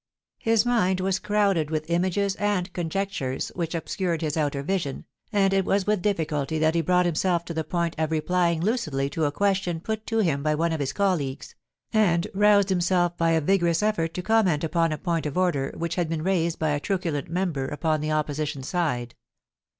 [0.39, 5.63] His mind was crowded with images and conjectures which obscured his outer vision, and it
[5.63, 9.31] was with difficulty that he brought himself to the point of replying lucidly to a
[9.31, 11.53] question put to him by one of his colleagues,
[11.93, 15.93] and roused himself by a vigorous effort to comment upon a point of order which
[15.93, 19.13] had been raised by a truculent member upon the Opposition side.